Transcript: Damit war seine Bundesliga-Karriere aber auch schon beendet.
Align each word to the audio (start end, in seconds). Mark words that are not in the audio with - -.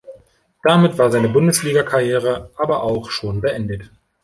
Damit 0.63 0.97
war 0.97 1.11
seine 1.11 1.29
Bundesliga-Karriere 1.29 2.49
aber 2.55 2.81
auch 2.81 3.11
schon 3.11 3.39
beendet. 3.39 3.91